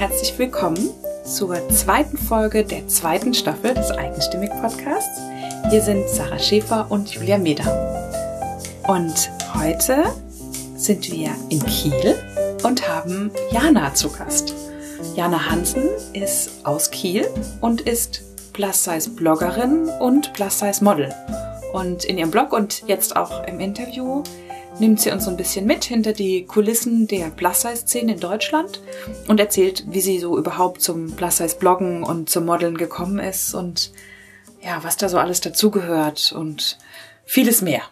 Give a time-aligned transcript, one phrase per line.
[0.00, 0.94] herzlich willkommen
[1.26, 5.20] zur zweiten Folge der zweiten Staffel des Eigenstimmig Podcasts.
[5.68, 7.66] Hier sind Sarah Schäfer und Julia Meder.
[8.88, 10.04] Und heute
[10.74, 12.14] sind wir in Kiel
[12.62, 14.54] und haben Jana zu Gast.
[15.16, 17.28] Jana Hansen ist aus Kiel
[17.60, 18.22] und ist
[18.54, 21.14] Plus-Size-Bloggerin und Plus-Size-Model.
[21.74, 24.22] Und in ihrem Blog und jetzt auch im Interview
[24.80, 28.80] nimmt sie uns so ein bisschen mit hinter die Kulissen der Plus-Size-Szene in Deutschland
[29.28, 33.92] und erzählt, wie sie so überhaupt zum Plus-Size-Bloggen und zum Modeln gekommen ist und
[34.62, 36.78] ja, was da so alles dazugehört und
[37.24, 37.82] vieles mehr.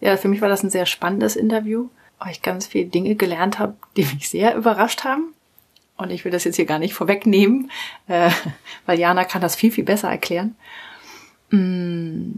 [0.00, 3.58] Ja, für mich war das ein sehr spannendes Interview, weil ich ganz viele Dinge gelernt
[3.58, 5.32] habe, die mich sehr überrascht haben.
[5.96, 7.70] Und ich will das jetzt hier gar nicht vorwegnehmen,
[8.08, 8.30] äh,
[8.86, 10.56] weil Jana kann das viel, viel besser erklären.
[11.50, 12.32] Mm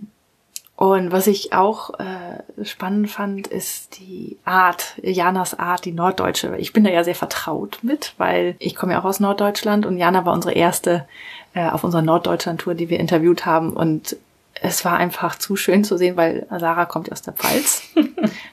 [0.76, 6.54] und was ich auch äh, spannend fand, ist die Art, Janas Art, die norddeutsche.
[6.58, 9.96] Ich bin da ja sehr vertraut mit, weil ich komme ja auch aus Norddeutschland und
[9.96, 11.08] Jana war unsere erste
[11.54, 13.72] äh, auf unserer Norddeutschland-Tour, die wir interviewt haben.
[13.72, 14.16] Und
[14.60, 17.82] es war einfach zu schön zu sehen, weil Sarah kommt ja aus der Pfalz.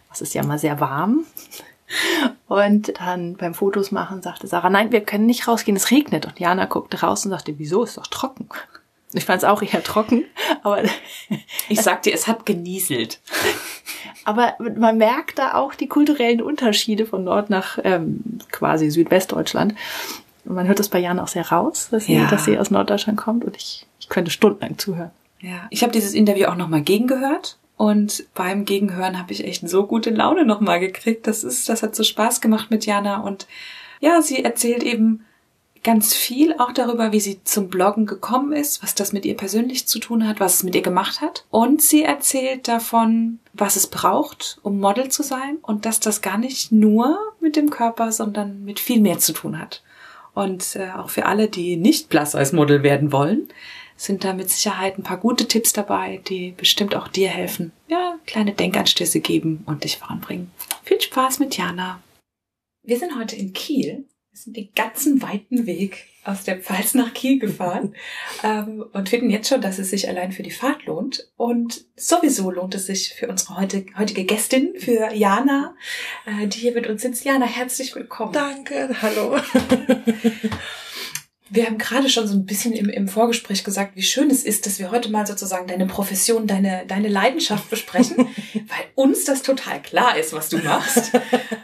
[0.09, 1.25] Das ist ja mal sehr warm.
[2.47, 6.27] Und dann beim Fotos machen sagte Sarah, nein, wir können nicht rausgehen, es regnet.
[6.27, 8.47] Und Jana guckte raus und sagte, wieso, ist doch trocken.
[9.13, 10.25] Ich fand es auch eher trocken,
[10.63, 10.83] aber
[11.69, 13.19] ich sag dir, es hat genieselt.
[14.25, 19.75] aber man merkt da auch die kulturellen Unterschiede von Nord nach ähm, quasi Südwestdeutschland.
[20.45, 22.27] Und man hört das bei Jan auch sehr raus, dass sie, ja.
[22.27, 25.11] dass sie aus Norddeutschland kommt und ich, ich könnte stundenlang zuhören.
[25.39, 29.85] Ja, ich habe dieses Interview auch nochmal gegengehört und beim Gegenhören habe ich echt so
[29.85, 31.27] gute Laune nochmal gekriegt.
[31.27, 33.47] Das ist, das hat so Spaß gemacht mit Jana und
[33.99, 35.25] ja, sie erzählt eben
[35.83, 39.87] ganz viel auch darüber, wie sie zum Bloggen gekommen ist, was das mit ihr persönlich
[39.87, 41.45] zu tun hat, was es mit ihr gemacht hat.
[41.49, 46.37] Und sie erzählt davon, was es braucht, um Model zu sein und dass das gar
[46.37, 49.83] nicht nur mit dem Körper, sondern mit viel mehr zu tun hat.
[50.33, 53.49] Und äh, auch für alle, die nicht Plus als Model werden wollen,
[53.95, 57.71] sind da mit Sicherheit ein paar gute Tipps dabei, die bestimmt auch dir helfen.
[57.87, 60.51] Ja, kleine Denkanstöße geben und dich voranbringen.
[60.83, 62.01] Viel Spaß mit Jana.
[62.81, 67.13] Wir sind heute in Kiel wir sind den ganzen weiten Weg aus der Pfalz nach
[67.13, 67.93] Kiel gefahren
[68.43, 71.29] ähm, und finden jetzt schon, dass es sich allein für die Fahrt lohnt.
[71.37, 75.75] Und sowieso lohnt es sich für unsere heutige, heutige Gästin, für Jana,
[76.25, 77.25] äh, die hier mit uns sitzt.
[77.25, 78.33] Jana, herzlich willkommen.
[78.33, 79.37] Danke, hallo.
[81.53, 84.65] Wir haben gerade schon so ein bisschen im, im Vorgespräch gesagt, wie schön es ist,
[84.65, 88.17] dass wir heute mal sozusagen deine Profession, deine, deine Leidenschaft besprechen,
[88.53, 91.13] weil uns das total klar ist, was du machst.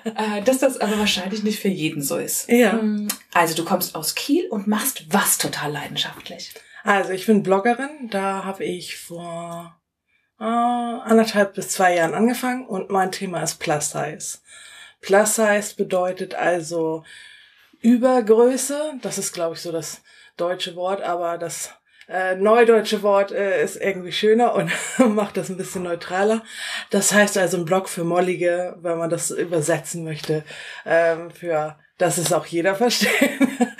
[0.06, 2.48] äh, dass das aber wahrscheinlich nicht für jeden so ist.
[2.50, 2.74] Ja.
[2.74, 6.54] Mm, also du kommst aus Kiel und machst was total leidenschaftlich?
[6.84, 9.76] Also ich bin Bloggerin, da habe ich vor
[10.40, 14.38] äh, anderthalb bis zwei Jahren angefangen und mein Thema ist Plus Size.
[15.02, 17.04] Plus Size bedeutet also
[17.81, 18.94] Übergröße.
[19.01, 20.01] Das ist, glaube ich, so das
[20.38, 21.72] deutsche Wort, aber das
[22.09, 24.72] äh, neudeutsche Wort äh, ist irgendwie schöner und
[25.16, 26.44] macht das ein bisschen neutraler.
[26.90, 30.44] Das heißt also ein Blog für Mollige, wenn man das übersetzen möchte,
[30.85, 33.75] ähm, für das ist auch jeder verstehen.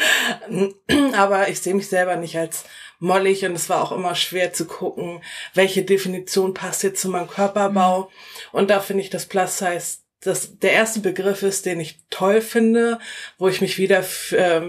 [1.16, 2.66] aber ich sehe mich selber nicht als
[3.00, 5.24] mollig und es war auch immer schwer zu gucken,
[5.54, 8.02] welche Definition passt jetzt zu meinem Körperbau.
[8.02, 8.08] Mhm.
[8.52, 12.42] Und da finde ich das Plus Size das der erste Begriff ist, den ich toll
[12.42, 13.00] finde,
[13.38, 14.62] wo ich mich wieder äh,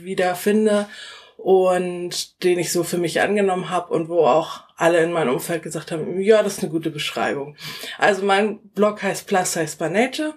[0.00, 0.88] wieder finde
[1.36, 5.62] und den ich so für mich angenommen habe und wo auch alle in meinem Umfeld
[5.62, 7.56] gesagt haben, ja, das ist eine gute Beschreibung.
[7.98, 10.34] Also mein Blog heißt Plus Size by Nature,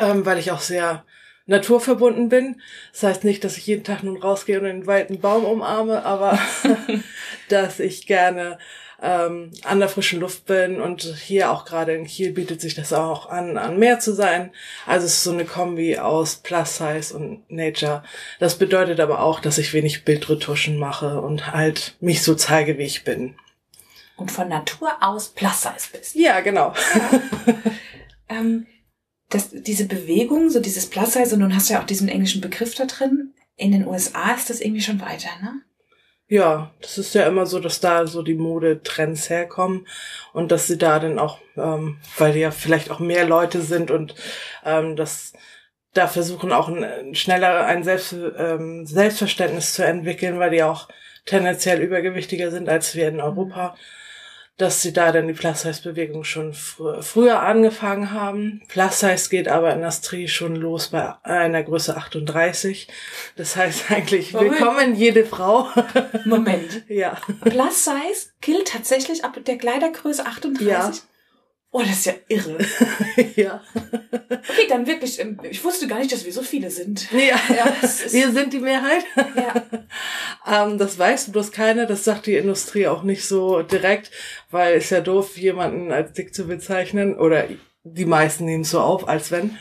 [0.00, 1.04] ähm, weil ich auch sehr
[1.46, 2.60] naturverbunden bin.
[2.92, 6.38] Das heißt nicht, dass ich jeden Tag nun rausgehe und einen weiten Baum umarme, aber
[7.48, 8.58] dass ich gerne
[9.04, 12.92] ähm, an der frischen Luft bin und hier auch gerade in Kiel bietet sich das
[12.94, 14.50] auch an, an Meer zu sein.
[14.86, 18.02] Also es ist so eine Kombi aus Plus Size und Nature.
[18.40, 22.84] Das bedeutet aber auch, dass ich wenig Bildretuschen mache und halt mich so zeige, wie
[22.84, 23.34] ich bin.
[24.16, 26.14] Und von Natur aus Plus Size bist.
[26.14, 26.72] Ja, genau.
[26.94, 27.20] Ja.
[28.30, 28.66] ähm,
[29.28, 32.40] das, diese Bewegung, so dieses Plus Size, und nun hast du ja auch diesen englischen
[32.40, 33.34] Begriff da drin.
[33.56, 35.60] In den USA ist das irgendwie schon weiter, ne?
[36.26, 39.86] Ja, das ist ja immer so, dass da so die Modetrends herkommen
[40.32, 44.14] und dass sie da dann auch, ähm, weil ja vielleicht auch mehr Leute sind und
[44.64, 45.34] ähm, das
[45.92, 50.88] da versuchen auch ein, schneller ein Selbst, ähm, Selbstverständnis zu entwickeln, weil die auch
[51.24, 53.76] tendenziell übergewichtiger sind als wir in Europa
[54.56, 58.62] dass sie da dann die Plus-Size-Bewegung schon fr früher angefangen haben.
[58.68, 62.86] Plus-Size geht aber in Astrie schon los bei einer Größe 38.
[63.36, 64.52] Das heißt eigentlich, Moment.
[64.52, 65.68] willkommen jede Frau.
[66.24, 66.84] Moment.
[66.88, 67.20] ja.
[67.40, 70.68] Plus-Size gilt tatsächlich ab der Kleidergröße 38?
[70.68, 70.92] Ja.
[71.72, 72.58] Oh, das ist ja irre.
[73.34, 73.60] ja.
[74.30, 77.10] Okay, dann wirklich, ähm, ich wusste gar nicht, dass wir so viele sind.
[77.10, 77.74] Ja, Ja,
[78.12, 79.04] wir sind die Mehrheit.
[79.16, 79.64] Ja.
[80.46, 84.10] Ähm, das weißt du bloß keiner, das sagt die Industrie auch nicht so direkt,
[84.50, 87.46] weil es ja doof, jemanden als dick zu bezeichnen, oder
[87.84, 89.56] die meisten nehmen es so auf, als wenn.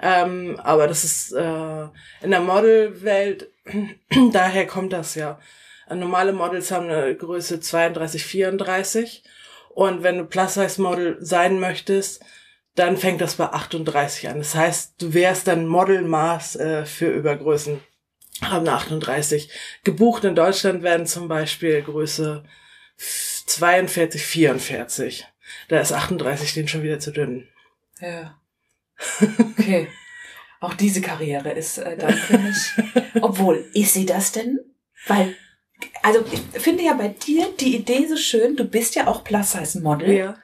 [0.00, 1.82] Ähm, aber das ist äh,
[2.22, 3.50] in der Modelwelt,
[4.32, 5.38] daher kommt das ja.
[5.88, 9.24] Normale Models haben eine Größe 32, 34
[9.70, 12.24] und wenn du Plus-Size-Model sein möchtest,
[12.76, 14.38] dann fängt das bei 38 an.
[14.38, 17.80] Das heißt, du wärst dann Modelmaß äh, für Übergrößen
[18.42, 19.50] haben eine 38.
[19.84, 22.44] Gebucht in Deutschland werden zum Beispiel Größe
[23.46, 25.26] 42, 44.
[25.68, 27.48] Da ist 38 den schon wieder zu dünn.
[28.00, 28.38] Ja.
[29.38, 29.88] Okay.
[30.60, 32.56] Auch diese Karriere ist äh, dann für mich.
[33.22, 34.60] Obwohl, ist sie das denn?
[35.06, 35.34] Weil,
[36.02, 40.12] also ich finde ja bei dir die Idee so schön, du bist ja auch Plus-Size-Model
[40.12, 40.38] Ja.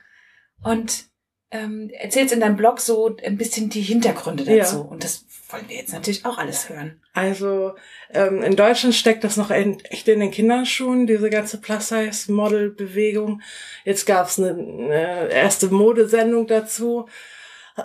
[0.63, 1.05] und
[1.51, 4.59] ähm, erzählst in deinem Blog so ein bisschen die Hintergründe Ja.
[4.65, 4.81] dazu.
[4.83, 7.01] Und das wollen wir jetzt natürlich auch alles hören.
[7.13, 7.75] Also
[8.13, 13.43] ähm, in Deutschland steckt das noch in, echt in den Kinderschuhen, diese ganze Plus-Size-Model-Bewegung.
[13.85, 17.09] Jetzt gab's eine, eine erste Modesendung dazu,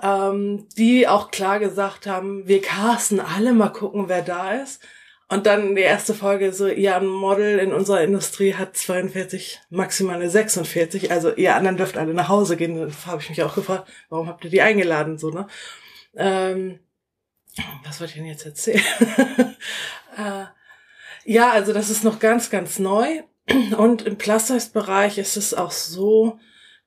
[0.02, 4.82] ähm, die auch klar gesagt haben, wir casten alle, mal gucken, wer da ist.
[5.30, 10.16] Und dann die erste Folge so, ja, ein Model in unserer Industrie hat 42, maximal
[10.16, 11.10] eine 46.
[11.10, 12.78] Also ihr anderen dürft alle nach Hause gehen.
[12.78, 15.48] Dann habe ich mich auch gefragt, warum habt ihr die eingeladen, so, ne?
[16.18, 16.80] Ähm,
[17.84, 18.84] was wollte ich denn jetzt erzählen?
[20.18, 20.46] äh,
[21.26, 23.24] ja, also das ist noch ganz, ganz neu.
[23.78, 26.40] Und im Plus-Size-Bereich ist es auch so,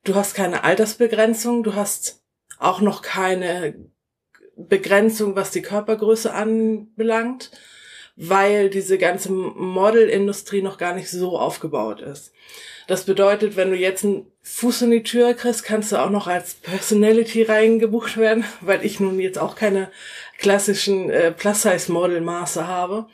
[0.04, 2.22] du hast keine Altersbegrenzung, du hast
[2.58, 3.74] auch noch keine
[4.56, 7.50] Begrenzung, was die Körpergröße anbelangt,
[8.16, 12.32] weil diese ganze Modelindustrie noch gar nicht so aufgebaut ist.
[12.86, 16.26] Das bedeutet, wenn du jetzt einen Fuß in die Tür kriegst, kannst du auch noch
[16.26, 19.90] als Personality reingebucht werden, weil ich nun jetzt auch keine
[20.38, 23.06] klassischen äh, Plus-Size-Model-Maße habe,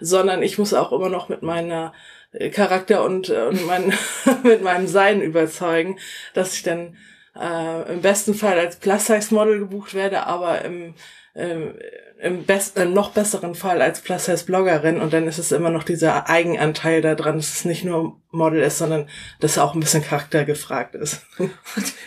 [0.00, 1.94] sondern ich muss auch immer noch mit meiner
[2.32, 3.94] äh, Charakter und, äh, und mein,
[4.42, 5.98] mit meinem Sein überzeugen,
[6.34, 6.98] dass ich dann
[7.34, 10.94] äh, im besten Fall als Plus-Size-Model gebucht werde, aber im,
[11.34, 11.78] ähm,
[12.24, 16.30] im best, äh, noch besseren Fall als Plus-Size-Bloggerin und dann ist es immer noch dieser
[16.30, 19.10] Eigenanteil da dran, dass es nicht nur Model ist, sondern
[19.40, 21.20] dass auch ein bisschen Charakter gefragt ist.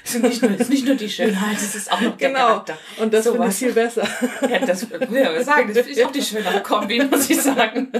[0.04, 2.48] Es ist nicht nur, ist nicht nur die Schönheit, es ist auch noch der genau.
[2.48, 2.78] Charakter.
[2.98, 4.08] Und das finde ich viel besser.
[4.50, 5.74] Ja, das will ich sagen.
[5.74, 7.92] Das ich auch die schönere Kombi, muss ich sagen.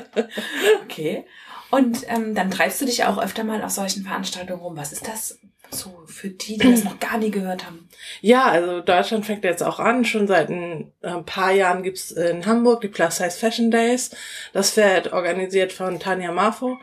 [0.84, 1.26] Okay.
[1.70, 4.78] Und ähm, dann treibst du dich auch öfter mal auf solchen Veranstaltungen rum.
[4.78, 7.90] Was ist das so für die, die das noch gar nie gehört haben?
[8.22, 10.06] Ja, also Deutschland fängt jetzt auch an.
[10.06, 14.12] Schon seit ein, ein paar Jahren gibt's in Hamburg die Plus Size Fashion Days.
[14.54, 16.78] Das wird organisiert von Tanja Marfo,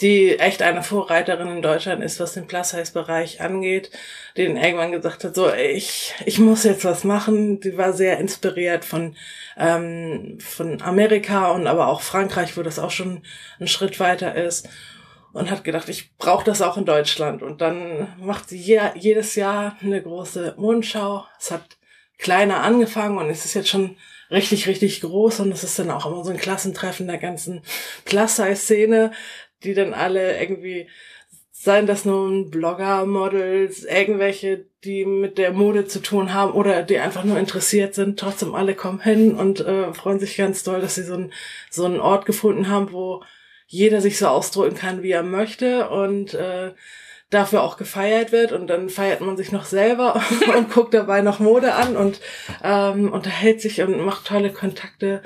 [0.00, 3.90] die echt eine Vorreiterin in Deutschland ist, was den Plus Size Bereich angeht,
[4.36, 7.60] den irgendwann gesagt hat, so ich ich muss jetzt was machen.
[7.60, 9.16] Die war sehr inspiriert von
[9.56, 13.22] ähm, von Amerika und aber auch Frankreich, wo das auch schon
[13.60, 14.68] ein Schritt weiter ist
[15.34, 17.42] und hat gedacht, ich brauche das auch in Deutschland.
[17.42, 21.26] Und dann macht sie je, jedes Jahr eine große Mondschau.
[21.38, 21.76] Es hat
[22.18, 23.96] kleiner angefangen und es ist jetzt schon
[24.30, 25.40] richtig, richtig groß.
[25.40, 27.62] Und es ist dann auch immer so ein Klassentreffen der ganzen
[28.04, 29.10] Plus-Size-Szene,
[29.62, 30.88] die dann alle irgendwie,
[31.52, 36.98] seien das nun Blogger, Models, irgendwelche, die mit der Mode zu tun haben oder die
[36.98, 40.96] einfach nur interessiert sind, trotzdem alle kommen hin und äh, freuen sich ganz doll, dass
[40.96, 41.32] sie so, ein,
[41.70, 43.22] so einen Ort gefunden haben, wo
[43.66, 46.72] jeder sich so ausdrücken kann, wie er möchte und äh,
[47.30, 50.22] dafür auch gefeiert wird und dann feiert man sich noch selber
[50.56, 52.20] und guckt dabei noch Mode an und
[52.62, 55.22] ähm, unterhält sich und macht tolle Kontakte.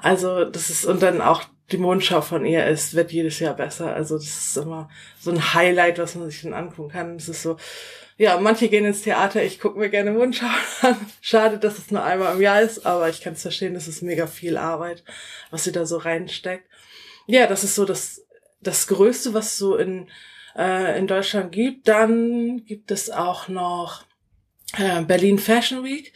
[0.00, 3.94] Also das ist und dann auch die Mondschau von ihr ist, wird jedes Jahr besser.
[3.94, 4.88] Also das ist immer
[5.18, 7.16] so ein Highlight, was man sich dann angucken kann.
[7.16, 7.56] Es ist so,
[8.16, 10.46] ja, manche gehen ins Theater, ich gucke mir gerne Mondschau
[10.82, 10.96] an.
[11.20, 14.02] Schade, dass es nur einmal im Jahr ist, aber ich kann es verstehen, das ist
[14.02, 15.02] mega viel Arbeit,
[15.50, 16.68] was sie da so reinsteckt.
[17.26, 18.24] Ja, das ist so das,
[18.60, 20.08] das Größte, was so in,
[20.56, 21.88] äh, in Deutschland gibt.
[21.88, 24.04] Dann gibt es auch noch
[24.76, 26.12] äh, Berlin Fashion Week.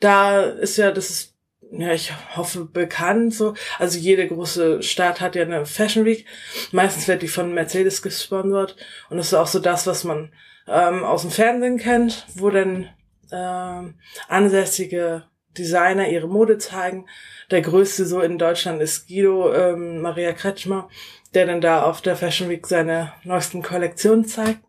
[0.00, 1.35] Da ist ja, das ist,
[1.70, 3.54] ja, ich hoffe, bekannt so.
[3.78, 6.26] Also jede große Stadt hat ja eine Fashion Week.
[6.72, 8.76] Meistens wird die von Mercedes gesponsert.
[9.10, 10.32] Und das ist auch so das, was man
[10.68, 12.88] ähm, aus dem Fernsehen kennt, wo dann
[13.32, 13.94] ähm,
[14.28, 15.24] ansässige
[15.56, 17.06] Designer ihre Mode zeigen.
[17.50, 20.88] Der größte so in Deutschland ist Guido ähm, Maria Kretschmer,
[21.34, 24.60] der dann da auf der Fashion Week seine neuesten Kollektionen zeigt.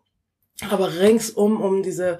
[0.70, 2.18] Aber ringsum um diese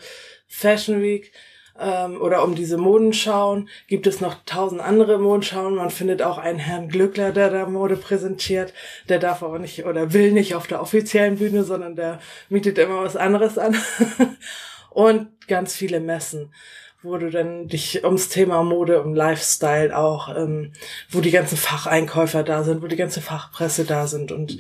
[0.48, 1.32] Fashion Week
[1.80, 5.76] ähm, oder um diese Modenschauen gibt es noch tausend andere Modenschauen.
[5.76, 8.74] Man findet auch einen Herrn Glückler, der da Mode präsentiert.
[9.10, 12.20] Der darf aber nicht oder will nicht auf der offiziellen Bühne, sondern der
[12.50, 13.76] mietet immer was anderes an.
[14.90, 16.52] und ganz viele Messen
[17.04, 20.74] wo du dann dich ums Thema Mode und Lifestyle auch, ähm,
[21.10, 24.58] wo die ganzen Facheinkäufer da sind, wo die ganze Fachpresse da sind und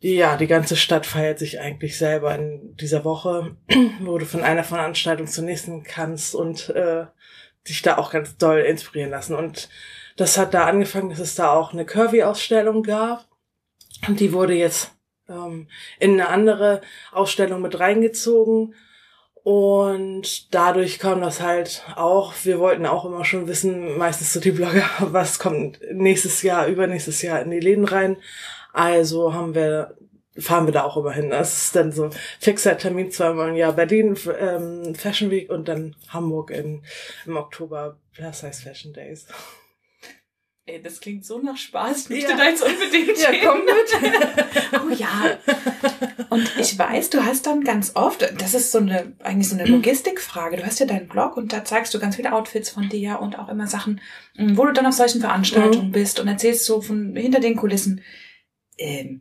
[0.00, 3.56] ja, die ganze Stadt feiert sich eigentlich selber in dieser Woche,
[4.00, 7.06] wo du von einer Veranstaltung zur nächsten kannst und äh,
[7.68, 9.34] dich da auch ganz doll inspirieren lassen.
[9.34, 9.68] Und
[10.16, 13.26] das hat da angefangen, dass es da auch eine Curvy-Ausstellung gab.
[14.08, 14.92] Und die wurde jetzt
[15.28, 16.80] ähm, in eine andere
[17.12, 18.74] Ausstellung mit reingezogen.
[19.42, 24.52] Und dadurch kam das halt auch, wir wollten auch immer schon wissen, meistens so die
[24.52, 28.16] Blogger, was kommt nächstes Jahr, übernächstes Jahr in die Läden rein.
[28.72, 29.96] Also haben wir,
[30.38, 31.30] fahren wir da auch immer hin.
[31.30, 35.96] Das ist dann so fixer Termin zweimal im Jahr Berlin ähm, Fashion Week und dann
[36.08, 36.82] Hamburg in,
[37.26, 39.26] im Oktober Plus Size Fashion Days.
[40.70, 42.04] Ey, das klingt so nach Spaß.
[42.04, 42.36] Ich möchte ja.
[42.36, 43.40] da jetzt unbedingt Ja, hin.
[43.44, 44.14] komm mit.
[44.72, 45.38] oh ja.
[46.28, 49.66] Und ich weiß, du hast dann ganz oft, das ist so eine, eigentlich so eine
[49.66, 50.58] Logistikfrage.
[50.58, 53.36] Du hast ja deinen Blog und da zeigst du ganz viele Outfits von dir und
[53.38, 54.00] auch immer Sachen,
[54.38, 55.92] wo du dann auf solchen Veranstaltungen mhm.
[55.92, 58.02] bist und erzählst so von hinter den Kulissen
[58.80, 59.20] ähm,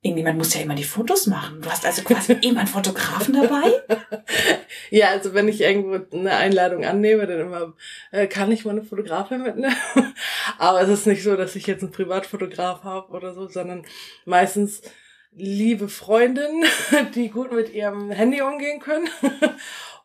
[0.00, 1.60] irgendjemand muss ja immer die Fotos machen.
[1.60, 3.72] Du hast also quasi immer einen Fotografen dabei?
[4.90, 7.74] Ja, also wenn ich irgendwo eine Einladung annehme, dann immer,
[8.10, 9.74] äh, kann ich mal eine Fotografin mitnehmen.
[10.58, 13.86] Aber es ist nicht so, dass ich jetzt einen Privatfotograf habe oder so, sondern
[14.26, 14.82] meistens
[15.34, 16.64] liebe Freundinnen,
[17.14, 19.08] die gut mit ihrem Handy umgehen können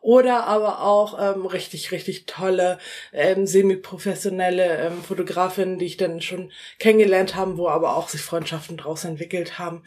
[0.00, 2.78] oder aber auch ähm, richtig, richtig tolle,
[3.12, 8.76] ähm, semi-professionelle ähm, Fotografinnen, die ich dann schon kennengelernt habe, wo aber auch sich Freundschaften
[8.76, 9.82] draus entwickelt haben.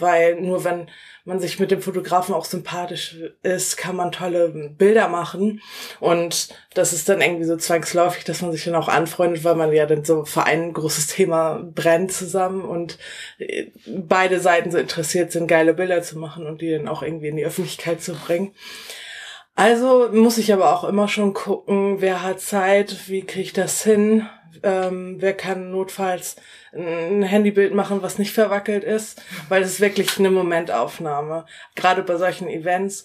[0.00, 0.88] Weil nur wenn
[1.24, 5.60] man sich mit dem Fotografen auch sympathisch ist, kann man tolle Bilder machen.
[5.98, 9.72] Und das ist dann irgendwie so zwangsläufig, dass man sich dann auch anfreundet, weil man
[9.72, 12.98] ja dann so für ein großes Thema brennt zusammen und
[13.38, 17.28] äh, beide Seiten so interessiert sind, geile Bilder zu machen und die dann auch irgendwie
[17.28, 18.54] in die Öffentlichkeit zu bringen.
[19.58, 23.82] Also muss ich aber auch immer schon gucken, wer hat Zeit, wie kriege ich das
[23.82, 24.24] hin,
[24.62, 26.36] ähm, wer kann notfalls
[26.72, 32.14] ein Handybild machen, was nicht verwackelt ist, weil es ist wirklich eine Momentaufnahme, gerade bei
[32.18, 33.04] solchen Events.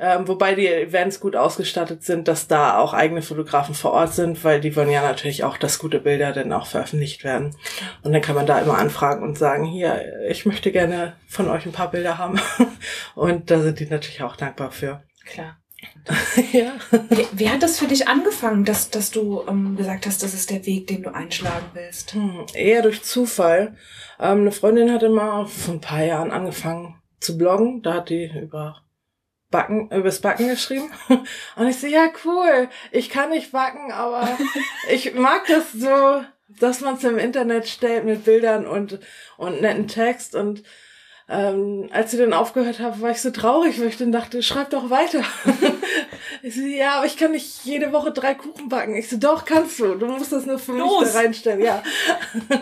[0.00, 4.42] Ähm, wobei die Events gut ausgestattet sind, dass da auch eigene Fotografen vor Ort sind,
[4.42, 7.54] weil die wollen ja natürlich auch, dass gute Bilder dann auch veröffentlicht werden.
[8.02, 11.64] Und dann kann man da immer anfragen und sagen, hier, ich möchte gerne von euch
[11.64, 12.40] ein paar Bilder haben.
[13.14, 15.04] Und da sind die natürlich auch dankbar für.
[15.24, 15.61] Klar.
[16.52, 16.72] ja.
[17.10, 20.50] Wie, wie, hat das für dich angefangen, dass, dass du ähm, gesagt hast, das ist
[20.50, 22.14] der Weg, den du einschlagen willst?
[22.14, 23.76] Hm, eher durch Zufall.
[24.18, 27.82] Ähm, eine Freundin hatte mal vor ein paar Jahren angefangen zu bloggen.
[27.82, 28.82] Da hat die über
[29.50, 30.90] Backen, übers Backen geschrieben.
[31.56, 32.68] Und ich so, ja, cool.
[32.90, 34.28] Ich kann nicht backen, aber
[34.90, 38.98] ich mag das so, dass man es im Internet stellt mit Bildern und,
[39.38, 40.62] und netten Text und
[41.32, 44.68] ähm, als sie dann aufgehört haben, war ich so traurig, weil ich dann dachte, schreib
[44.68, 45.24] doch weiter.
[46.42, 48.94] ich so, ja, aber ich kann nicht jede Woche drei Kuchen backen.
[48.94, 49.94] Ich so, doch, kannst du.
[49.94, 51.00] Du musst das nur für Los.
[51.00, 51.82] mich da reinstellen, ja.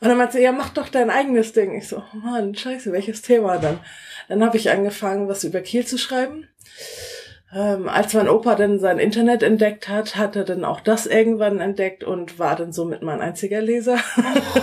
[0.00, 1.74] Und dann meinte sie, ja, mach doch dein eigenes Ding.
[1.74, 3.80] Ich so, oh Mann, scheiße, welches Thema dann?
[4.28, 6.46] Dann habe ich angefangen, was über Kiel zu schreiben.
[7.54, 11.60] Ähm, als mein Opa dann sein Internet entdeckt hat, hat er dann auch das irgendwann
[11.60, 13.98] entdeckt und war dann somit mein einziger Leser.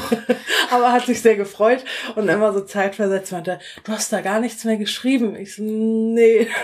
[0.72, 1.86] Aber hat sich sehr gefreut
[2.16, 5.36] und immer so zeitversetzt meinte, du hast da gar nichts mehr geschrieben.
[5.36, 6.48] Ich so, nee.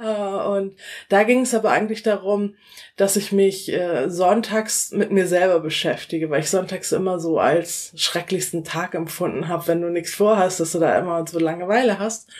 [0.00, 0.76] Äh, und
[1.10, 2.54] da ging es aber eigentlich darum,
[2.96, 7.92] dass ich mich äh, sonntags mit mir selber beschäftige, weil ich sonntags immer so als
[7.96, 12.30] schrecklichsten Tag empfunden habe, wenn du nichts vorhast, dass du da immer so Langeweile hast.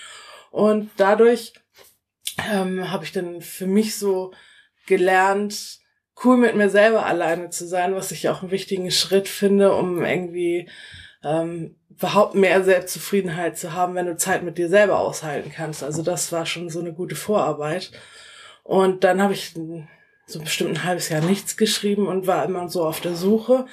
[0.51, 1.53] Und dadurch
[2.51, 4.33] ähm, habe ich dann für mich so
[4.87, 5.79] gelernt,
[6.25, 10.05] cool mit mir selber alleine zu sein, was ich auch einen wichtigen Schritt finde, um
[10.05, 10.69] irgendwie
[11.23, 15.83] ähm, überhaupt mehr Selbstzufriedenheit zu haben, wenn du Zeit mit dir selber aushalten kannst.
[15.83, 17.91] Also das war schon so eine gute Vorarbeit.
[18.63, 19.55] Und dann habe ich
[20.27, 23.67] so bestimmt ein halbes Jahr nichts geschrieben und war immer so auf der Suche.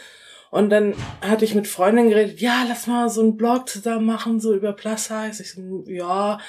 [0.50, 4.40] Und dann hatte ich mit Freundinnen geredet, ja, lass mal so einen Blog zusammen machen,
[4.40, 5.42] so über Plus Size.
[5.42, 6.40] Ich so, ja,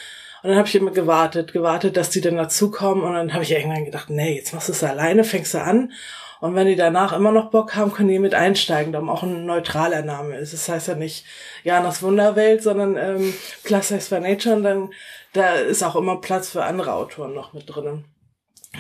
[0.43, 3.03] und dann habe ich immer gewartet, gewartet, dass die dann dazukommen.
[3.03, 5.93] Und dann habe ich irgendwann gedacht, nee, jetzt machst du es alleine, fängst du an.
[6.41, 9.45] Und wenn die danach immer noch Bock haben, können die mit einsteigen, da auch ein
[9.45, 10.53] neutraler Name ist.
[10.53, 11.25] Das heißt ja nicht
[11.65, 14.55] Janas Wunderwelt, sondern ähm, Plus Size for Nature.
[14.55, 14.91] Und dann
[15.33, 18.05] da ist auch immer Platz für andere Autoren noch mit drinnen.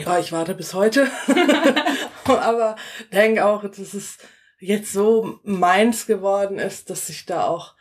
[0.05, 1.09] Ja, ich warte bis heute.
[2.25, 2.77] Aber
[3.13, 4.19] denke auch, dass es
[4.59, 7.75] jetzt so meins geworden ist, dass ich da auch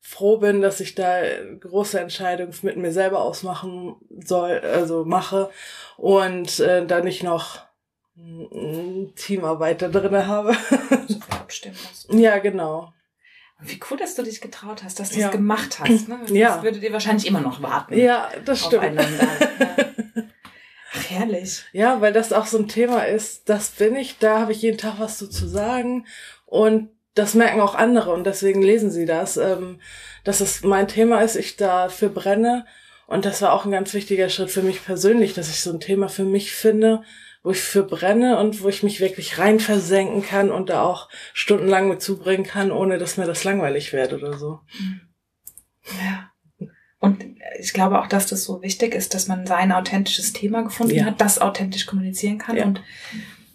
[0.00, 1.20] froh bin, dass ich da
[1.60, 5.50] große Entscheidungen mit mir selber ausmachen soll, also mache
[5.96, 7.60] und äh, da nicht noch
[8.16, 10.56] ein Teamarbeit da drin habe.
[11.30, 12.12] Abstimmen musst.
[12.12, 12.92] Ja, genau.
[13.60, 15.30] Wie cool, dass du dich getraut hast, dass du es ja.
[15.30, 16.08] gemacht hast.
[16.08, 16.18] Ne?
[16.22, 16.62] Das ja.
[16.62, 17.98] würdet ihr wahrscheinlich immer noch warten.
[17.98, 18.94] Ja, das stimmt.
[18.94, 19.02] Ja.
[20.92, 21.64] Ach, herrlich.
[21.72, 24.78] Ja, weil das auch so ein Thema ist, das bin ich, da habe ich jeden
[24.78, 26.06] Tag was so zu sagen
[26.46, 29.80] und das merken auch andere und deswegen lesen sie das, ähm,
[30.24, 32.64] dass es mein Thema ist, ich dafür brenne
[33.06, 35.80] und das war auch ein ganz wichtiger Schritt für mich persönlich, dass ich so ein
[35.80, 37.02] Thema für mich finde,
[37.42, 41.08] wo ich für brenne und wo ich mich wirklich rein versenken kann und da auch
[41.34, 44.60] stundenlang mit zubringen kann, ohne dass mir das langweilig wird oder so.
[46.02, 46.27] Ja.
[47.00, 47.24] Und
[47.60, 51.04] ich glaube auch, dass das so wichtig ist, dass man sein authentisches Thema gefunden ja.
[51.04, 52.56] hat, das authentisch kommunizieren kann.
[52.56, 52.64] Ja.
[52.64, 52.82] Und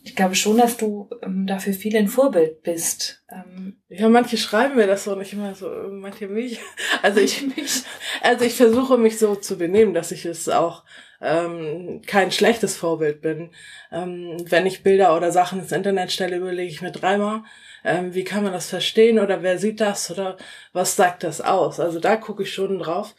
[0.06, 3.24] ich glaube schon, dass du ähm, dafür viel ein Vorbild bist.
[3.32, 6.60] Ähm, ja, manche schreiben mir das so nicht immer so, manche mich.
[7.02, 7.84] Also ich, mich.
[8.22, 10.84] also ich versuche mich so zu benehmen, dass ich es auch
[11.22, 13.52] ähm, kein schlechtes Vorbild bin.
[13.92, 17.44] Ähm, wenn ich Bilder oder Sachen ins Internet stelle, überlege ich mir dreimal,
[17.84, 20.38] ähm, wie kann man das verstehen oder wer sieht das oder
[20.72, 21.80] was sagt das aus.
[21.80, 23.16] Also da gucke ich schon drauf.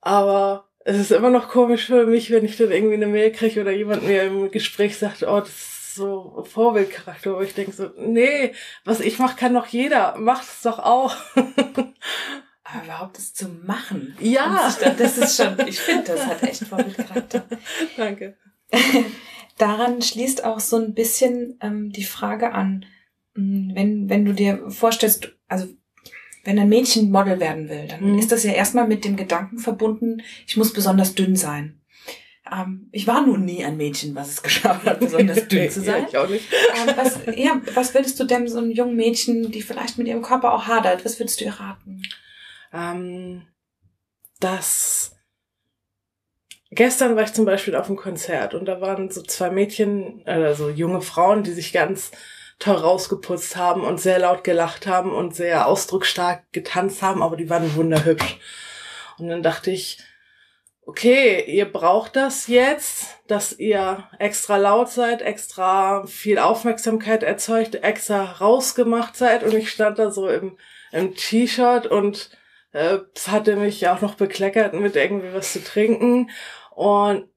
[0.00, 3.60] Aber es ist immer noch komisch für mich, wenn ich dann irgendwie eine Mail kriege
[3.60, 7.90] oder jemand mir im Gespräch sagt, oh, das ist so Vorbildcharakter, wo ich denke so,
[7.98, 8.52] nee,
[8.84, 11.14] was ich mache, kann doch jeder, macht es doch auch.
[12.70, 14.16] Aber überhaupt das zu machen.
[14.20, 14.74] Ja.
[14.98, 17.44] das ist schon, ich finde, das hat echt Vorbildcharakter.
[17.96, 18.36] Danke.
[19.58, 22.86] Daran schließt auch so ein bisschen ähm, die Frage an,
[23.74, 25.68] wenn, wenn du dir vorstellst, also
[26.44, 28.18] wenn ein Mädchen Model werden will, dann mhm.
[28.18, 31.80] ist das ja erstmal mit dem Gedanken verbunden, ich muss besonders dünn sein.
[32.50, 36.02] Ähm, ich war nun nie ein Mädchen, was es geschafft hat, besonders dünn zu sein.
[36.02, 36.44] ja, ich auch nicht.
[36.52, 40.22] Ähm, was, ja, was würdest du denn so einem jungen Mädchen, die vielleicht mit ihrem
[40.22, 42.02] Körper auch hadert, was würdest du ihr raten?
[42.72, 43.42] ähm,
[44.40, 45.16] dass
[46.70, 50.68] gestern war ich zum Beispiel auf einem Konzert und da waren so zwei Mädchen, also
[50.68, 52.10] junge Frauen, die sich ganz
[52.58, 57.50] toll rausgeputzt haben und sehr laut gelacht haben und sehr ausdrucksstark getanzt haben, aber die
[57.50, 58.38] waren wunderhübsch.
[59.18, 59.98] Und dann dachte ich,
[60.88, 68.24] okay, ihr braucht das jetzt, dass ihr extra laut seid, extra viel Aufmerksamkeit erzeugt, extra
[68.24, 70.56] rausgemacht seid und ich stand da so im,
[70.90, 72.30] im T-Shirt und
[72.72, 76.30] äh, hatte mich auch noch bekleckert mit irgendwie was zu trinken
[76.70, 77.28] und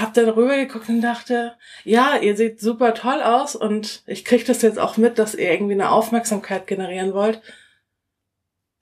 [0.00, 4.62] hab dann rübergeguckt und dachte, ja, ihr seht super toll aus und ich krieg das
[4.62, 7.42] jetzt auch mit, dass ihr irgendwie eine Aufmerksamkeit generieren wollt.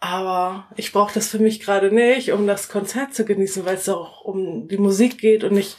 [0.01, 3.89] Aber ich brauche das für mich gerade nicht, um das Konzert zu genießen, weil es
[3.89, 5.77] auch um die Musik geht und nicht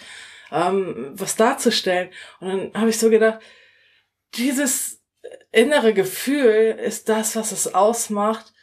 [0.52, 2.10] ähm, was darzustellen.
[2.40, 3.40] Und dann habe ich so gedacht,
[4.34, 5.04] dieses
[5.52, 8.56] innere Gefühl ist das, was es ausmacht,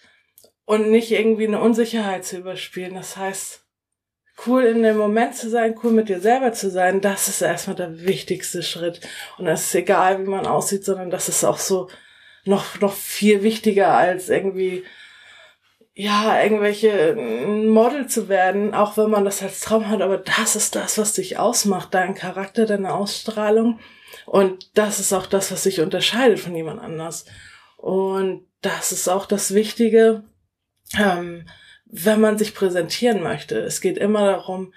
[0.64, 2.94] und nicht irgendwie eine Unsicherheit zu überspielen.
[2.94, 3.62] Das heißt,
[4.47, 7.77] cool in dem Moment zu sein, cool mit dir selber zu sein, das ist erstmal
[7.77, 9.01] der wichtigste Schritt.
[9.38, 11.88] Und es ist egal, wie man aussieht, sondern das ist auch so
[12.45, 14.85] noch, noch viel wichtiger als irgendwie,
[15.95, 20.75] ja, irgendwelche Model zu werden, auch wenn man das als Traum hat, aber das ist
[20.75, 23.79] das, was dich ausmacht, dein Charakter, deine Ausstrahlung.
[24.27, 27.27] Und das ist auch das, was dich unterscheidet von jemand anders.
[27.77, 30.25] Und das ist auch das Wichtige,
[30.97, 31.47] ähm,
[31.92, 33.59] wenn man sich präsentieren möchte.
[33.59, 34.72] Es geht immer darum,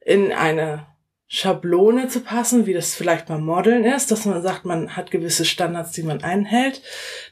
[0.00, 0.86] in eine
[1.26, 5.46] Schablone zu passen, wie das vielleicht beim Modeln ist, dass man sagt, man hat gewisse
[5.46, 6.82] Standards, die man einhält.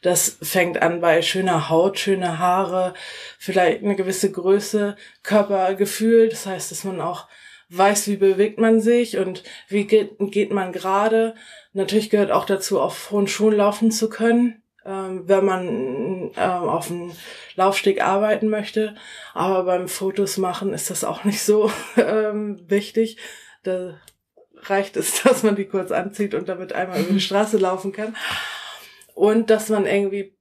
[0.00, 2.94] Das fängt an bei schöner Haut, schöne Haare,
[3.38, 6.30] vielleicht eine gewisse Größe, Körpergefühl.
[6.30, 7.28] Das heißt, dass man auch
[7.68, 11.34] weiß, wie bewegt man sich und wie geht, geht man gerade.
[11.74, 16.88] Natürlich gehört auch dazu, auf hohen Schuhen laufen zu können ähm, wenn man ähm, auf
[16.88, 17.12] dem
[17.54, 18.96] Laufsteg arbeiten möchte.
[19.34, 23.18] Aber beim Fotos machen ist das auch nicht so ähm, wichtig.
[23.62, 24.00] Da
[24.62, 28.16] reicht es, dass man die kurz anzieht und damit einmal über die Straße laufen kann.
[29.14, 30.34] Und dass man irgendwie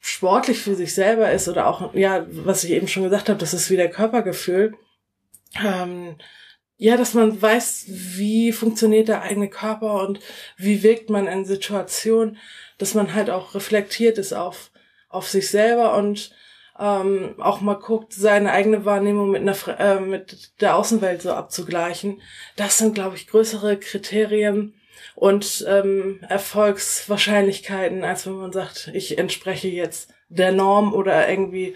[0.00, 3.52] sportlich für sich selber ist oder auch, ja, was ich eben schon gesagt habe, das
[3.52, 4.74] ist wieder Körpergefühl.
[5.64, 6.16] Ähm,
[6.78, 10.20] ja, dass man weiß, wie funktioniert der eigene Körper und
[10.56, 12.38] wie wirkt man in Situationen,
[12.78, 14.70] dass man halt auch reflektiert ist auf,
[15.08, 16.30] auf sich selber und
[16.78, 22.22] ähm, auch mal guckt, seine eigene Wahrnehmung mit, einer, äh, mit der Außenwelt so abzugleichen.
[22.54, 24.74] Das sind, glaube ich, größere Kriterien
[25.16, 31.74] und ähm, Erfolgswahrscheinlichkeiten, als wenn man sagt, ich entspreche jetzt der Norm oder irgendwie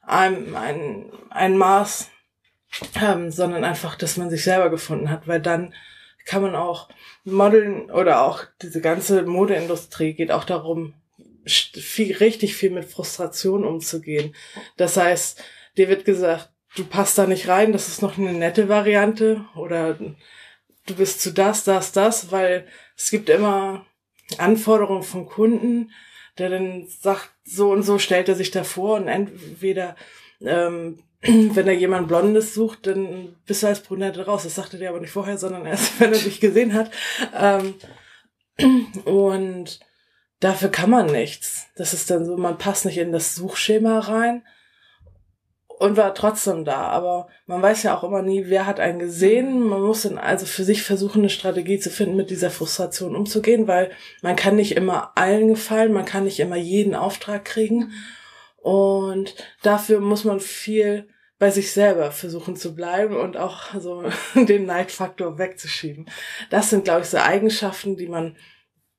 [0.00, 2.10] einem ein, ein Maß
[3.00, 5.74] ähm, sondern einfach, dass man sich selber gefunden hat, weil dann
[6.24, 6.88] kann man auch
[7.24, 10.94] modeln oder auch diese ganze Modeindustrie geht auch darum,
[11.46, 14.34] viel, richtig viel mit Frustration umzugehen.
[14.76, 15.42] Das heißt,
[15.78, 19.94] dir wird gesagt, du passt da nicht rein, das ist noch eine nette Variante oder
[19.94, 23.86] du bist zu das, das, das, weil es gibt immer
[24.36, 25.90] Anforderungen von Kunden,
[26.36, 29.96] der dann sagt, so und so stellt er sich davor und entweder
[30.40, 34.44] ähm, wenn er jemand Blondes sucht, dann bist du als Brünette raus.
[34.44, 36.90] Das sagte der aber nicht vorher, sondern erst, wenn er dich gesehen hat.
[37.36, 37.74] Ähm,
[39.04, 39.80] und
[40.40, 41.66] dafür kann man nichts.
[41.76, 44.42] Das ist dann so, man passt nicht in das Suchschema rein
[45.78, 46.82] und war trotzdem da.
[46.82, 49.60] Aber man weiß ja auch immer nie, wer hat einen gesehen.
[49.60, 53.66] Man muss dann also für sich versuchen, eine Strategie zu finden, mit dieser Frustration umzugehen,
[53.66, 53.90] weil
[54.22, 57.92] man kann nicht immer allen gefallen, man kann nicht immer jeden Auftrag kriegen.
[58.68, 64.04] Und dafür muss man viel bei sich selber versuchen zu bleiben und auch so
[64.34, 66.04] den Neidfaktor wegzuschieben.
[66.50, 68.36] Das sind, glaube ich, so Eigenschaften, die man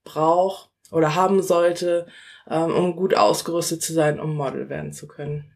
[0.03, 2.07] braucht oder haben sollte,
[2.49, 5.53] ähm, um gut ausgerüstet zu sein, um Model werden zu können.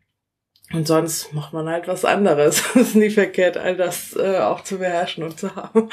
[0.74, 2.64] Und sonst macht man halt was anderes.
[2.76, 5.90] Es ist nie verkehrt, all das äh, auch zu beherrschen und zu haben.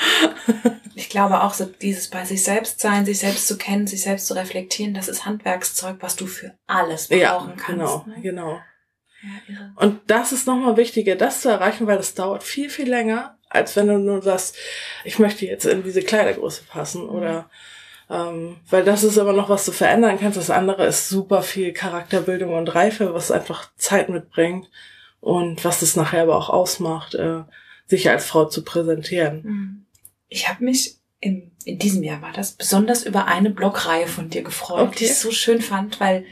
[0.94, 4.26] ich glaube auch so dieses bei sich selbst sein, sich selbst zu kennen, sich selbst
[4.26, 7.66] zu reflektieren, das ist Handwerkszeug, was du für alles brauchen ja, kannst.
[7.66, 8.22] Genau, ne?
[8.22, 8.60] genau.
[9.48, 13.38] Ja, und das ist nochmal wichtiger, das zu erreichen, weil das dauert viel, viel länger,
[13.50, 14.56] als wenn du nur sagst,
[15.04, 17.10] ich möchte jetzt in diese Kleidergröße passen mhm.
[17.10, 17.50] oder
[18.10, 20.36] ähm, weil das ist aber noch was du verändern kannst.
[20.36, 24.68] Das andere ist super viel Charakterbildung und Reife, was einfach Zeit mitbringt
[25.20, 27.42] und was es nachher aber auch ausmacht, äh,
[27.86, 29.42] sich als Frau zu präsentieren.
[29.42, 29.86] Mhm.
[30.28, 34.42] Ich habe mich im, in diesem Jahr war das besonders über eine Blogreihe von dir
[34.42, 34.96] gefreut, okay.
[34.98, 36.24] die ich so schön fand, weil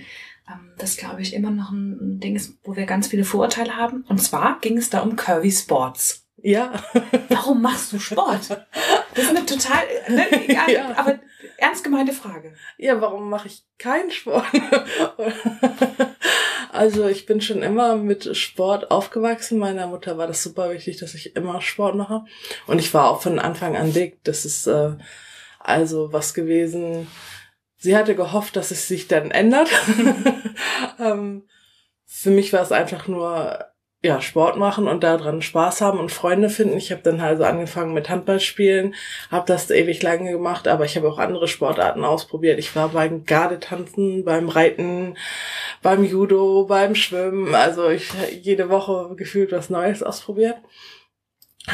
[0.49, 4.05] ähm, das glaube ich immer noch ein Ding ist, wo wir ganz viele Vorurteile haben.
[4.09, 6.25] Und zwar ging es da um Curvy Sports.
[6.43, 6.73] Ja.
[7.29, 8.51] Warum machst du Sport?
[9.15, 10.97] Das ist eine total, ne, egal, ja.
[10.97, 11.19] aber
[11.59, 12.55] ernst gemeinte Frage.
[12.79, 14.47] Ja, warum mache ich keinen Sport?
[16.73, 19.59] also ich bin schon immer mit Sport aufgewachsen.
[19.59, 22.25] Meiner Mutter war das super wichtig, dass ich immer Sport mache.
[22.67, 24.23] Und ich war auch von Anfang an dick.
[24.23, 24.93] Das ist äh,
[25.59, 27.09] also was gewesen.
[27.77, 29.69] Sie hatte gehofft, dass es sich dann ändert.
[31.01, 31.49] ähm,
[32.05, 33.67] für mich war es einfach nur
[34.01, 36.77] ja, Sport machen und daran Spaß haben und Freunde finden.
[36.77, 38.95] Ich habe dann also angefangen mit Handballspielen,
[39.31, 42.61] habe das ewig lange gemacht, aber ich habe auch andere Sportarten ausprobiert.
[42.61, 45.17] Ich war beim Gardetanzen, beim Reiten,
[45.83, 47.55] beim Judo, beim Schwimmen.
[47.57, 50.59] Also ich jede Woche gefühlt was Neues ausprobiert.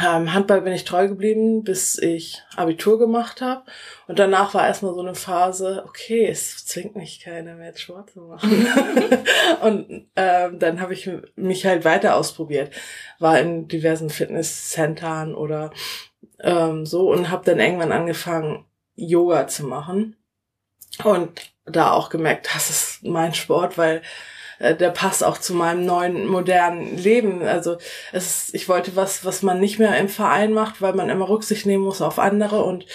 [0.03, 3.63] Ähm, Handball bin ich treu geblieben, bis ich Abitur gemacht habe.
[4.07, 8.21] Und danach war erstmal so eine Phase, okay, es zwingt mich keiner mehr Sport zu
[8.21, 8.67] machen.
[9.61, 12.71] und ähm, dann habe ich mich halt weiter ausprobiert.
[13.19, 15.71] War in diversen Fitnesscentern oder
[16.39, 20.15] ähm, so und habe dann irgendwann angefangen, Yoga zu machen.
[21.03, 24.01] Und da auch gemerkt, das ist mein Sport, weil
[24.59, 27.41] äh, der passt auch zu meinem neuen modernen Leben.
[27.41, 27.77] Also
[28.11, 31.29] es ist, ich wollte was, was man nicht mehr im Verein macht, weil man immer
[31.29, 32.85] Rücksicht nehmen muss auf andere und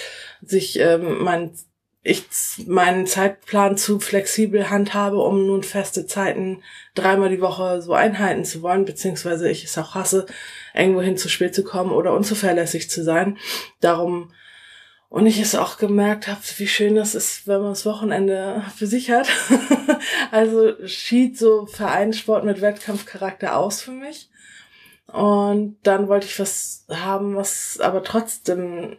[0.43, 1.53] sich ähm, mein
[2.03, 2.25] ich
[2.67, 6.63] meinen Zeitplan zu flexibel handhabe, um nun feste Zeiten
[6.95, 10.25] dreimal die Woche so einhalten zu wollen, beziehungsweise ich es auch hasse,
[10.75, 13.37] irgendwohin zu spät zu kommen oder unzuverlässig zu sein.
[13.81, 14.33] Darum
[15.11, 18.87] und ich es auch gemerkt habe, wie schön das ist, wenn man das Wochenende für
[18.87, 19.29] sich hat.
[20.31, 24.31] also schied so Vereinssport mit Wettkampfcharakter aus für mich.
[25.09, 28.97] Und dann wollte ich was haben, was aber trotzdem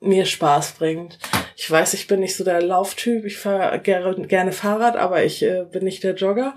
[0.00, 1.20] mir Spaß bringt.
[1.54, 3.24] Ich weiß, ich bin nicht so der Lauftyp.
[3.24, 6.56] Ich fahre gerne, gerne Fahrrad, aber ich äh, bin nicht der Jogger.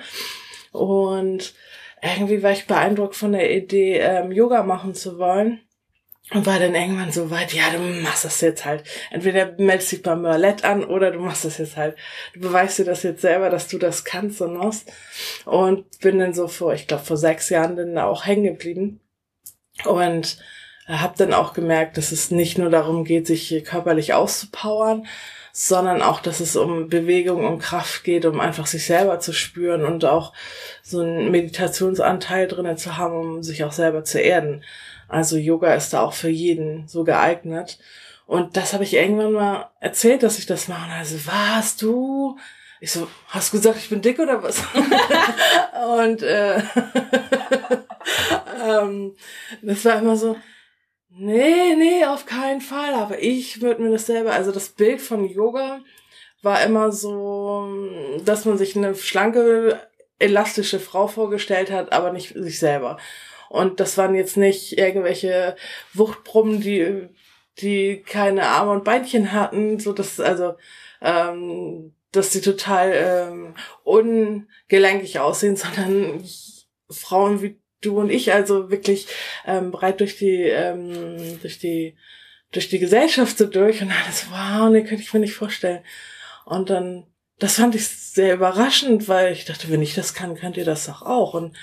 [0.72, 1.54] Und
[2.02, 5.62] irgendwie war ich beeindruckt von der Idee, ähm, Yoga machen zu wollen
[6.32, 8.84] und war dann irgendwann so weit, ja, du machst das jetzt halt.
[9.12, 11.96] Entweder meldest dich beim Mörlett an oder du machst das jetzt halt.
[12.34, 14.92] Du beweist dir das jetzt selber, dass du das kannst und machst.
[15.46, 19.00] Und bin dann so vor, ich glaube, vor sechs Jahren dann auch hängen geblieben.
[19.86, 20.38] Und
[20.88, 25.06] habe dann auch gemerkt, dass es nicht nur darum geht, sich körperlich auszupowern,
[25.52, 29.86] sondern auch, dass es um Bewegung, um Kraft geht, um einfach sich selber zu spüren
[29.86, 30.34] und auch
[30.84, 34.64] so einen Meditationsanteil drinnen zu haben, um sich auch selber zu erden.
[35.08, 37.80] Also Yoga ist da auch für jeden so geeignet.
[38.26, 40.86] Und das habe ich irgendwann mal erzählt, dass ich das mache.
[40.86, 42.38] Und also, was, du?
[42.80, 44.62] Ich so, hast du gesagt, ich bin dick oder was?
[46.00, 46.58] und äh,
[48.68, 49.16] ähm,
[49.62, 50.36] das war immer so,
[51.10, 52.94] nee, nee, auf keinen Fall.
[52.94, 55.80] Aber ich würde mir das selber, also das Bild von Yoga
[56.42, 57.68] war immer so,
[58.24, 59.80] dass man sich eine schlanke,
[60.20, 62.98] elastische Frau vorgestellt hat, aber nicht sich selber.
[63.50, 65.56] Und das waren jetzt nicht irgendwelche
[65.94, 67.10] Wuchtbrummen, die,
[67.60, 70.56] die keine Arme und Beinchen hatten, so dass, also,
[71.02, 76.24] ähm, dass sie total ähm, ungelenkig aussehen, sondern
[76.90, 79.08] Frauen wie du und ich, also wirklich
[79.46, 81.96] ähm, breit durch die, ähm, durch die,
[82.52, 85.84] durch die Gesellschaft so durch und alles, wow, ne, könnte ich mir nicht vorstellen.
[86.46, 87.06] Und dann
[87.40, 90.88] das fand ich sehr überraschend, weil ich dachte, wenn ich das kann, könnt ihr das
[90.88, 91.34] doch auch.
[91.34, 91.56] Und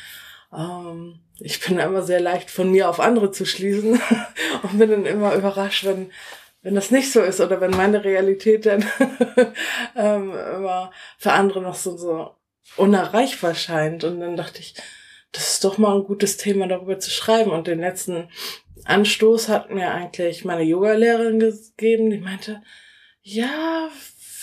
[0.53, 4.01] ähm, ich bin immer sehr leicht von mir auf andere zu schließen
[4.63, 6.11] und bin dann immer überrascht, wenn
[6.65, 8.83] wenn das nicht so ist oder wenn meine Realität dann
[9.97, 12.31] ähm, immer für andere noch so, so
[12.77, 14.03] unerreichbar scheint.
[14.03, 14.75] Und dann dachte ich,
[15.31, 17.51] das ist doch mal ein gutes Thema, darüber zu schreiben.
[17.51, 18.31] Und den letzten
[18.85, 22.63] Anstoß hat mir eigentlich meine Yoga-Lehrerin gegeben, die meinte,
[23.21, 23.91] ja,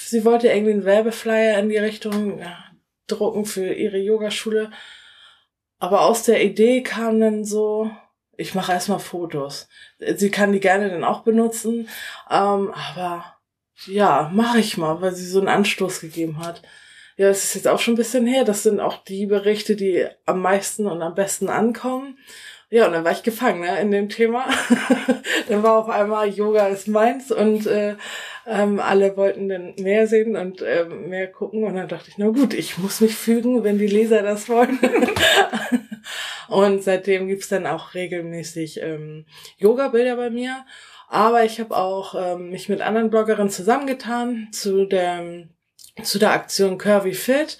[0.05, 2.65] sie wollte irgendwie einen Werbeflyer in die Richtung ja,
[3.07, 4.69] drucken für ihre Yogaschule.
[5.81, 7.89] Aber aus der Idee kam dann so,
[8.37, 9.67] ich mache erstmal Fotos.
[9.97, 11.89] Sie kann die gerne dann auch benutzen,
[12.29, 13.37] ähm, aber
[13.87, 16.61] ja, mache ich mal, weil sie so einen Anstoß gegeben hat.
[17.17, 18.43] Ja, es ist jetzt auch schon ein bisschen her.
[18.43, 22.19] Das sind auch die Berichte, die am meisten und am besten ankommen.
[22.73, 24.45] Ja, und dann war ich gefangen ne, in dem Thema.
[25.49, 27.97] dann war auf einmal Yoga ist meins und äh,
[28.47, 31.65] ähm, alle wollten dann mehr sehen und äh, mehr gucken.
[31.65, 34.79] Und dann dachte ich, na gut, ich muss mich fügen, wenn die Leser das wollen.
[36.47, 39.25] und seitdem gibt's dann auch regelmäßig ähm,
[39.57, 40.65] Yoga-Bilder bei mir.
[41.09, 45.49] Aber ich habe auch ähm, mich mit anderen Bloggerinnen zusammengetan zu der,
[46.03, 47.57] zu der Aktion Curvy Fit,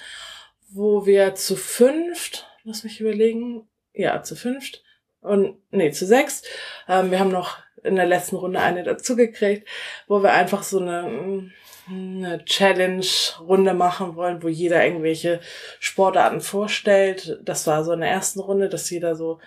[0.70, 4.84] wo wir zu fünft, lass mich überlegen, ja, zu fünft,
[5.22, 6.44] und nee, zu sechs.
[6.88, 9.68] Ähm, wir haben noch in der letzten Runde eine dazugekriegt,
[10.08, 11.52] wo wir einfach so eine,
[11.90, 15.40] eine Challenge-Runde machen wollen, wo jeder irgendwelche
[15.80, 17.40] Sportarten vorstellt.
[17.44, 19.40] Das war so in der ersten Runde, dass jeder so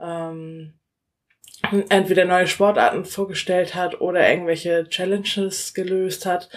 [0.00, 0.74] ähm,
[1.88, 6.48] entweder neue Sportarten vorgestellt hat oder irgendwelche Challenges gelöst hat.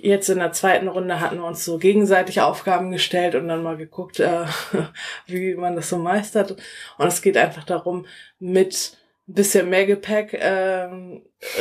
[0.00, 3.76] Jetzt in der zweiten Runde hatten wir uns so gegenseitig Aufgaben gestellt und dann mal
[3.76, 4.44] geguckt, äh,
[5.26, 6.52] wie man das so meistert.
[6.98, 8.06] Und es geht einfach darum,
[8.38, 8.96] mit
[9.28, 10.88] ein bisschen mehr Gepäck äh,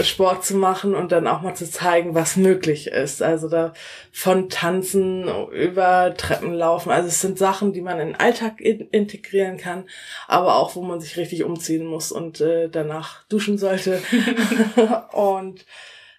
[0.01, 3.21] Sport zu machen und dann auch mal zu zeigen, was möglich ist.
[3.21, 3.73] Also da
[4.11, 6.91] von Tanzen über Treppen laufen.
[6.91, 9.83] Also es sind Sachen, die man in den Alltag in integrieren kann,
[10.27, 14.01] aber auch wo man sich richtig umziehen muss und äh, danach duschen sollte.
[15.11, 15.65] und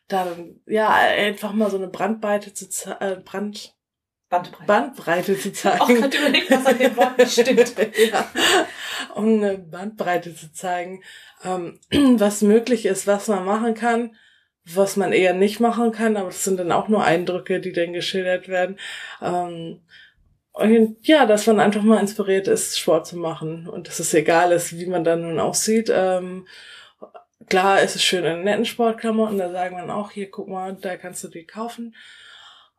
[0.08, 3.74] dann ja einfach mal so eine Brandbreite zu äh, Brand
[4.30, 4.66] Bandbreite.
[4.66, 5.80] Bandbreite zu zeigen.
[5.80, 7.74] Auch gerade überlegt, was an dem Wort nicht stimmt.
[8.12, 8.30] ja.
[9.14, 11.02] Um eine Bandbreite zu zeigen,
[11.44, 11.80] ähm,
[12.18, 14.16] was möglich ist, was man machen kann,
[14.66, 17.94] was man eher nicht machen kann, aber das sind dann auch nur Eindrücke, die dann
[17.94, 18.78] geschildert werden.
[19.22, 19.80] Ähm,
[20.52, 24.52] und ja, dass man einfach mal inspiriert ist, Sport zu machen und dass es egal
[24.52, 25.90] ist, wie man dann nun aussieht.
[25.90, 26.46] Ähm,
[27.48, 30.96] klar ist es schön in netten Sportklamotten, da sagen wir auch, hier, guck mal, da
[30.96, 31.94] kannst du die kaufen.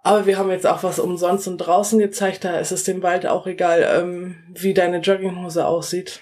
[0.02, 3.26] Aber wir haben jetzt auch was umsonst und draußen gezeigt, da ist es dem Wald
[3.26, 6.22] auch egal, ähm, wie deine Jogginghose aussieht.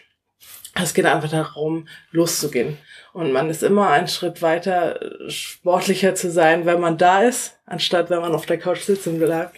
[0.73, 2.77] Es geht einfach darum, loszugehen.
[3.13, 8.09] Und man ist immer einen Schritt weiter, sportlicher zu sein, wenn man da ist, anstatt
[8.09, 9.57] wenn man auf der Couch sitzen bleibt.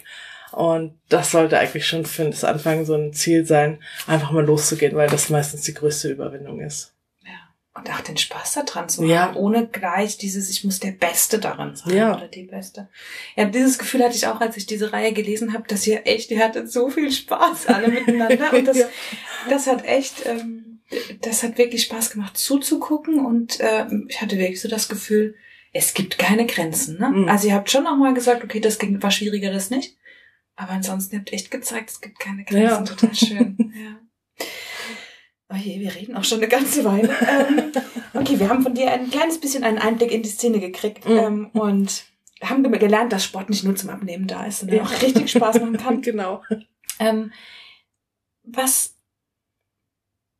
[0.52, 4.96] Und das sollte eigentlich schon für das Anfang so ein Ziel sein, einfach mal loszugehen,
[4.96, 6.94] weil das meistens die größte Überwindung ist.
[7.72, 9.20] Und auch den Spaß daran zu ja.
[9.20, 12.16] haben, ohne gleich dieses, ich muss der Beste daran sein ja.
[12.16, 12.88] oder die Beste.
[13.36, 16.32] Ja, dieses Gefühl hatte ich auch, als ich diese Reihe gelesen habe, dass ihr echt,
[16.32, 18.52] ihr hattet so viel Spaß alle miteinander.
[18.56, 18.88] Und das, ja.
[19.48, 20.82] das hat echt, ähm,
[21.20, 25.36] das hat wirklich Spaß gemacht zuzugucken und äh, ich hatte wirklich so das Gefühl,
[25.72, 26.98] es gibt keine Grenzen.
[26.98, 27.10] Ne?
[27.10, 27.28] Mhm.
[27.28, 29.96] Also ihr habt schon auch mal gesagt, okay, das ging, war schwieriger, das nicht.
[30.56, 32.62] Aber ansonsten habt ihr echt gezeigt, es gibt keine Grenzen.
[32.62, 32.82] Ja.
[32.82, 33.56] Total schön.
[33.74, 34.00] ja.
[35.52, 37.08] Oh je, wir reden auch schon eine ganze Weile.
[37.28, 37.72] ähm,
[38.14, 41.16] okay, wir haben von dir ein kleines bisschen einen Einblick in die Szene gekriegt mhm.
[41.16, 42.04] ähm, und
[42.42, 44.82] haben gelernt, dass Sport nicht nur zum Abnehmen da ist, sondern ja.
[44.84, 46.02] auch richtig Spaß machen kann.
[46.02, 46.42] genau.
[46.98, 47.32] Ähm,
[48.44, 48.94] was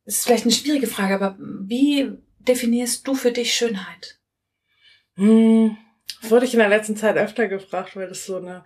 [0.05, 4.19] das ist vielleicht eine schwierige Frage, aber wie definierst du für dich Schönheit?
[5.15, 5.77] Hm,
[6.21, 8.65] das wurde ich in der letzten Zeit öfter gefragt, weil das so eine,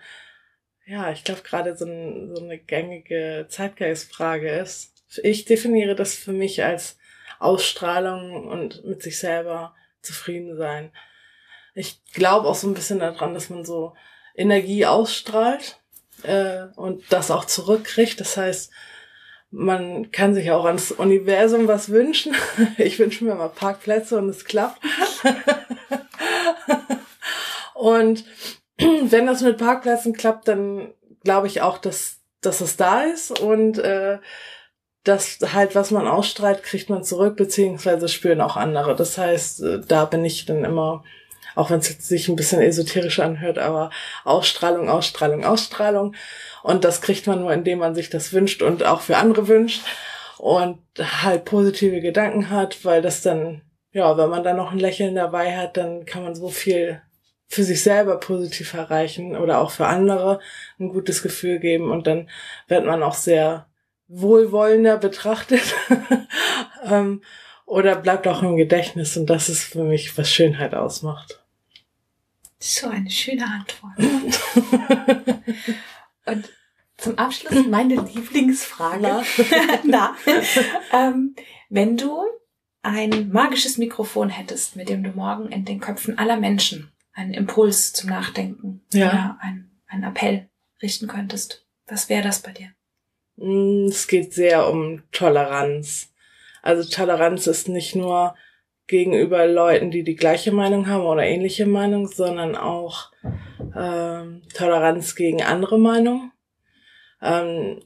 [0.85, 4.94] ja, ich glaube gerade so, ein, so eine gängige Zeitgeistfrage ist.
[5.23, 6.97] Ich definiere das für mich als
[7.39, 10.91] Ausstrahlung und mit sich selber zufrieden sein.
[11.73, 13.93] Ich glaube auch so ein bisschen daran, dass man so
[14.35, 15.79] Energie ausstrahlt
[16.23, 18.19] äh, und das auch zurückkriegt.
[18.19, 18.71] Das heißt,
[19.51, 22.35] man kann sich auch ans Universum was wünschen.
[22.77, 24.81] Ich wünsche mir mal Parkplätze und es klappt.
[27.73, 28.25] und
[28.77, 33.79] wenn das mit Parkplätzen klappt, dann glaube ich auch, dass, dass es da ist und
[33.79, 34.19] äh,
[35.05, 38.95] das halt, was man ausstrahlt, kriegt man zurück, beziehungsweise spüren auch andere.
[38.95, 41.03] Das heißt, äh, da bin ich dann immer,
[41.55, 43.91] auch wenn es sich ein bisschen esoterisch anhört, aber
[44.23, 46.15] Ausstrahlung, Ausstrahlung, Ausstrahlung.
[46.63, 49.83] Und das kriegt man nur, indem man sich das wünscht und auch für andere wünscht
[50.39, 55.15] und halt positive Gedanken hat, weil das dann, ja, wenn man dann noch ein Lächeln
[55.15, 57.01] dabei hat, dann kann man so viel
[57.47, 60.39] für sich selber positiv erreichen oder auch für andere
[60.79, 62.27] ein gutes Gefühl geben und dann
[62.67, 63.67] wird man auch sehr
[64.07, 65.75] wohlwollender betrachtet
[66.83, 67.21] ähm,
[67.65, 71.43] oder bleibt auch im Gedächtnis und das ist für mich, was Schönheit ausmacht.
[72.59, 73.97] So eine schöne Antwort.
[76.25, 76.49] und
[76.97, 79.23] zum Abschluss meine Lieblingsfrage.
[79.83, 80.15] Na,
[80.93, 81.35] ähm,
[81.69, 82.23] wenn du
[82.81, 87.93] ein magisches Mikrofon hättest, mit dem du morgen in den Köpfen aller Menschen einen Impuls
[87.93, 89.07] zum Nachdenken ja.
[89.07, 90.49] oder ein, einen Appell
[90.81, 92.69] richten könntest, was wäre das bei dir?
[93.37, 96.13] Mm, es geht sehr um Toleranz.
[96.61, 98.35] Also Toleranz ist nicht nur
[98.87, 103.11] gegenüber Leuten, die die gleiche Meinung haben oder ähnliche Meinung, sondern auch
[103.75, 106.31] ähm, Toleranz gegen andere Meinungen.
[107.21, 107.81] Ähm,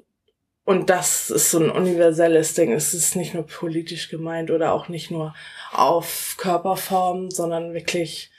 [0.66, 2.72] und das ist so ein universelles Ding.
[2.72, 5.34] Es ist nicht nur politisch gemeint oder auch nicht nur
[5.72, 8.30] auf Körperform, sondern wirklich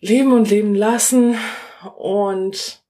[0.00, 1.36] leben und leben lassen
[1.96, 2.82] und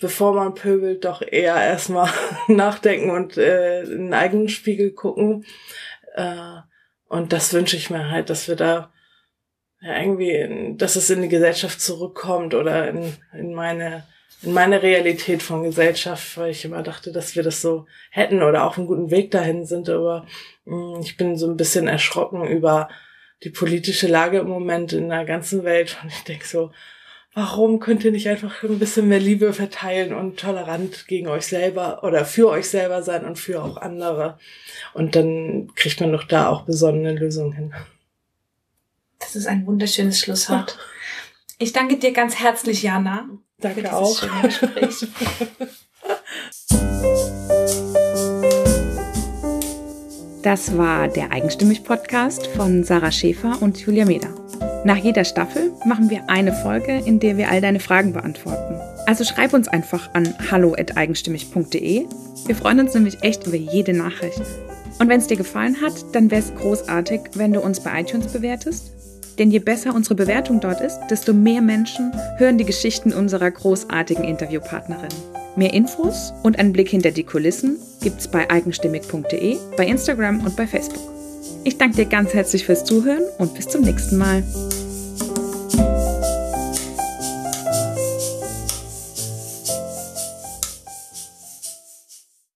[0.00, 2.10] bevor man pöbelt, doch eher erstmal
[2.48, 5.44] nachdenken und äh, in den eigenen Spiegel gucken.
[6.14, 6.60] Äh,
[7.08, 8.92] und das wünsche ich mir halt, dass wir da
[9.80, 14.04] ja irgendwie, in, dass es in die Gesellschaft zurückkommt oder in, in meine
[14.42, 18.64] in meine Realität von Gesellschaft, weil ich immer dachte, dass wir das so hätten oder
[18.64, 19.88] auf einem guten Weg dahin sind.
[19.88, 20.26] Aber
[20.64, 22.88] mh, mm, ich bin so ein bisschen erschrocken über
[23.42, 25.98] die politische Lage im Moment in der ganzen Welt.
[26.02, 26.72] Und ich denke so,
[27.34, 32.02] warum könnt ihr nicht einfach ein bisschen mehr Liebe verteilen und tolerant gegen euch selber
[32.02, 34.38] oder für euch selber sein und für auch andere?
[34.94, 37.74] Und dann kriegt man doch da auch besondere Lösungen hin.
[39.18, 40.78] Das ist ein wunderschönes Schlusswort.
[41.62, 43.28] Ich danke dir ganz herzlich, Jana.
[43.58, 44.18] Danke auch.
[50.42, 54.39] Das war der Eigenstimmig-Podcast von Sarah Schäfer und Julia Meder.
[54.82, 58.76] Nach jeder Staffel machen wir eine Folge, in der wir all deine Fragen beantworten.
[59.06, 62.06] Also schreib uns einfach an hallo@eigenstimmig.de.
[62.46, 64.40] Wir freuen uns nämlich echt über jede Nachricht.
[64.98, 68.28] Und wenn es dir gefallen hat, dann wäre es großartig, wenn du uns bei iTunes
[68.28, 68.92] bewertest.
[69.38, 74.24] Denn je besser unsere Bewertung dort ist, desto mehr Menschen hören die Geschichten unserer großartigen
[74.24, 75.08] Interviewpartnerin.
[75.56, 80.66] Mehr Infos und einen Blick hinter die Kulissen gibt's bei eigenstimmig.de, bei Instagram und bei
[80.66, 81.19] Facebook.
[81.62, 84.42] Ich danke dir ganz herzlich fürs Zuhören und bis zum nächsten Mal.